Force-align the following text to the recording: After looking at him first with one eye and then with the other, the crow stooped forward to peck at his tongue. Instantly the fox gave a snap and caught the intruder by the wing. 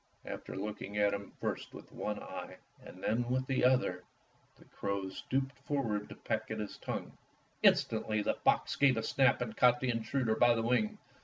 After 0.25 0.55
looking 0.55 0.97
at 0.97 1.13
him 1.13 1.31
first 1.39 1.75
with 1.75 1.91
one 1.91 2.17
eye 2.19 2.57
and 2.83 3.03
then 3.03 3.23
with 3.29 3.45
the 3.45 3.63
other, 3.63 4.03
the 4.55 4.65
crow 4.65 5.09
stooped 5.11 5.55
forward 5.67 6.09
to 6.09 6.15
peck 6.15 6.49
at 6.49 6.57
his 6.57 6.77
tongue. 6.77 7.15
Instantly 7.61 8.23
the 8.23 8.33
fox 8.33 8.75
gave 8.75 8.97
a 8.97 9.03
snap 9.03 9.41
and 9.41 9.55
caught 9.55 9.79
the 9.79 9.91
intruder 9.91 10.35
by 10.35 10.55
the 10.55 10.63
wing. 10.63 10.97